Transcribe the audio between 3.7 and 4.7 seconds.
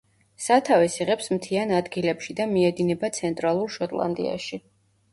შოტლანდიაში.